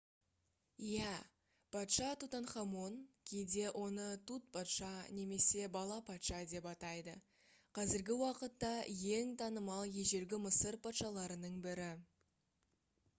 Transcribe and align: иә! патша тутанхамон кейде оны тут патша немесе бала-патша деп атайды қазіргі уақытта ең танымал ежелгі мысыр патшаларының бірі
иә! 0.91 1.09
патша 1.75 2.07
тутанхамон 2.23 2.95
кейде 3.31 3.65
оны 3.81 4.07
тут 4.31 4.47
патша 4.57 4.89
немесе 5.19 5.67
бала-патша 5.77 6.41
деп 6.55 6.69
атайды 6.73 7.15
қазіргі 7.81 8.17
уақытта 8.23 8.73
ең 9.21 9.37
танымал 9.45 9.87
ежелгі 10.07 10.41
мысыр 10.49 10.83
патшаларының 10.89 11.63
бірі 11.71 11.89